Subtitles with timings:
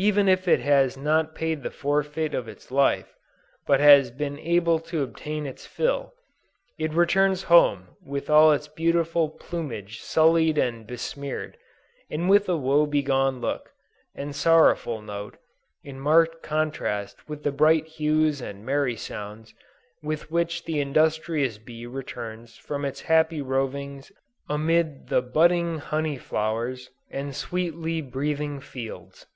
[0.00, 3.16] Even if it has not paid the forfeit of its life,
[3.66, 6.14] but has been able to obtain its fill,
[6.78, 11.56] it returns home with all its beautiful plumage sullied and besmeared,
[12.08, 13.72] and with a woe begone look,
[14.14, 15.36] and sorrowful note,
[15.82, 19.52] in marked contrast with the bright hues and merry sounds
[20.00, 24.12] with which the industrious bee returns from its happy rovings
[24.48, 29.26] amid "the budding honey flowers, and sweetly breathing fields."